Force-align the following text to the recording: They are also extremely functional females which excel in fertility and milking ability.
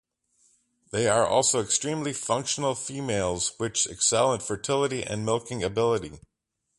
They 0.91 1.07
are 1.07 1.27
also 1.27 1.61
extremely 1.61 2.11
functional 2.11 2.73
females 2.73 3.53
which 3.59 3.85
excel 3.85 4.33
in 4.33 4.39
fertility 4.39 5.03
and 5.03 5.23
milking 5.23 5.63
ability. 5.63 6.13